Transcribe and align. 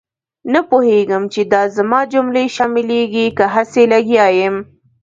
نه 0.53 0.59
پوهېږم 0.69 1.23
چې 1.33 1.41
دا 1.53 1.61
زما 1.77 1.99
جملې 2.13 2.45
شاملېږي 2.55 3.27
که 3.37 3.45
هسې 3.53 3.83
لګیا 3.93 4.27
یم. 4.39 4.55